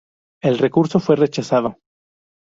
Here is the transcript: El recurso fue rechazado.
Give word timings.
El 0.41 0.57
recurso 0.57 0.99
fue 0.99 1.15
rechazado. 1.15 1.77